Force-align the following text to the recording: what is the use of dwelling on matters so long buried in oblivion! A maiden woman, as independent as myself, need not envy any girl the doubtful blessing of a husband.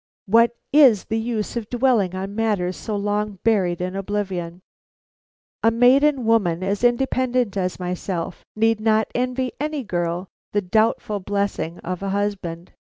what 0.25 0.55
is 0.73 1.03
the 1.05 1.19
use 1.19 1.55
of 1.55 1.69
dwelling 1.69 2.15
on 2.15 2.33
matters 2.33 2.75
so 2.75 2.95
long 2.95 3.37
buried 3.43 3.79
in 3.79 3.95
oblivion! 3.95 4.61
A 5.61 5.69
maiden 5.69 6.25
woman, 6.25 6.63
as 6.63 6.83
independent 6.83 7.55
as 7.55 7.79
myself, 7.79 8.43
need 8.55 8.79
not 8.81 9.11
envy 9.13 9.51
any 9.59 9.83
girl 9.83 10.27
the 10.53 10.61
doubtful 10.63 11.19
blessing 11.19 11.77
of 11.81 12.01
a 12.01 12.09
husband. 12.09 12.73